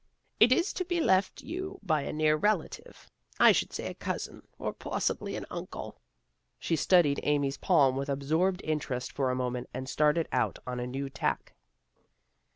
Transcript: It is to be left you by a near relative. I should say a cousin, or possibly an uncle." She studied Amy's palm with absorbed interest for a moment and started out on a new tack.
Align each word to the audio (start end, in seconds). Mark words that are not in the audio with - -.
It 0.39 0.51
is 0.51 0.73
to 0.73 0.83
be 0.83 0.99
left 0.99 1.43
you 1.43 1.79
by 1.83 2.01
a 2.01 2.11
near 2.11 2.35
relative. 2.35 3.07
I 3.39 3.51
should 3.51 3.71
say 3.71 3.85
a 3.85 3.93
cousin, 3.93 4.47
or 4.57 4.73
possibly 4.73 5.35
an 5.35 5.45
uncle." 5.51 6.01
She 6.57 6.75
studied 6.75 7.19
Amy's 7.21 7.57
palm 7.57 7.95
with 7.95 8.09
absorbed 8.09 8.61
interest 8.63 9.11
for 9.11 9.29
a 9.29 9.35
moment 9.35 9.69
and 9.75 9.87
started 9.87 10.27
out 10.31 10.57
on 10.65 10.79
a 10.79 10.87
new 10.87 11.07
tack. 11.07 11.53